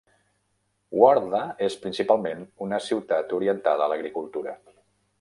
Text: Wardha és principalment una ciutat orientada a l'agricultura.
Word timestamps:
Wardha 0.99 1.41
és 1.67 1.77
principalment 1.85 2.43
una 2.69 2.83
ciutat 2.89 3.39
orientada 3.41 3.89
a 3.89 3.93
l'agricultura. 3.95 4.61